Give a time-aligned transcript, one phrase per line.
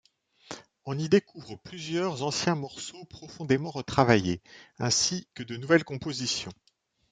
[0.85, 4.41] On y découvre plusieurs anciens morceaux profondément retravaillés,
[4.79, 6.53] ainsi que de nouvelles compositions.